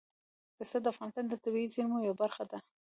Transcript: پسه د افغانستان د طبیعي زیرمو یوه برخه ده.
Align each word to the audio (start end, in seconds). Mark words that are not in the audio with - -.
پسه 0.57 0.77
د 0.81 0.85
افغانستان 0.93 1.25
د 1.27 1.33
طبیعي 1.43 1.67
زیرمو 1.73 2.05
یوه 2.07 2.15
برخه 2.21 2.43
ده. 2.51 2.57